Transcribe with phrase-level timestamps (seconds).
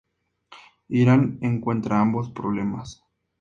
[0.89, 3.03] Irán encuentra ambos problemas.